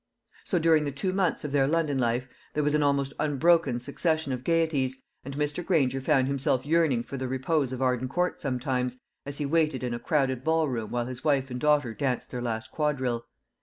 So, 0.45 0.57
during 0.57 0.85
the 0.85 0.91
two 0.91 1.13
months 1.13 1.43
of 1.43 1.51
their 1.51 1.67
London 1.67 1.99
life, 1.99 2.27
there 2.55 2.63
was 2.63 2.73
an 2.73 2.81
almost 2.81 3.13
unbroken 3.19 3.79
succession 3.79 4.31
of 4.33 4.43
gaieties, 4.43 4.97
and 5.23 5.37
Mr. 5.37 5.63
Granger 5.63 6.01
found 6.01 6.25
himself 6.25 6.65
yearning 6.65 7.03
for 7.03 7.17
the 7.17 7.27
repose 7.27 7.71
of 7.71 7.83
Arden 7.83 8.07
Court 8.09 8.41
sometimes, 8.41 8.97
as 9.27 9.37
he 9.37 9.45
waited 9.45 9.83
in 9.83 9.93
a 9.93 9.99
crowded 9.99 10.43
ball 10.43 10.67
room 10.67 10.89
while 10.89 11.05
his 11.05 11.23
wife 11.23 11.51
and 11.51 11.59
daughter 11.59 11.93
danced 11.93 12.31
their 12.31 12.41
last 12.41 12.71
quadrille. 12.71 13.27